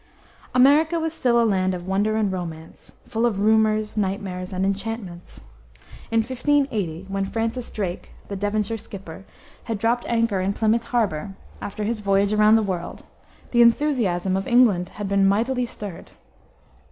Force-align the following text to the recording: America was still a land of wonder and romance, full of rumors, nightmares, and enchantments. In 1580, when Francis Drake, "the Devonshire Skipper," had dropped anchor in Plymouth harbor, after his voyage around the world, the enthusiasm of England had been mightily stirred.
America 0.55 0.99
was 0.99 1.13
still 1.13 1.39
a 1.39 1.45
land 1.45 1.75
of 1.75 1.85
wonder 1.87 2.15
and 2.15 2.31
romance, 2.31 2.91
full 3.07 3.23
of 3.23 3.39
rumors, 3.39 3.95
nightmares, 3.95 4.51
and 4.51 4.65
enchantments. 4.65 5.41
In 6.09 6.21
1580, 6.21 7.05
when 7.07 7.23
Francis 7.23 7.69
Drake, 7.69 8.11
"the 8.27 8.35
Devonshire 8.35 8.79
Skipper," 8.79 9.25
had 9.65 9.77
dropped 9.77 10.07
anchor 10.07 10.41
in 10.41 10.53
Plymouth 10.53 10.85
harbor, 10.85 11.35
after 11.61 11.83
his 11.83 11.99
voyage 11.99 12.33
around 12.33 12.55
the 12.55 12.63
world, 12.63 13.03
the 13.51 13.61
enthusiasm 13.61 14.35
of 14.35 14.47
England 14.47 14.89
had 14.89 15.07
been 15.07 15.27
mightily 15.27 15.67
stirred. 15.67 16.09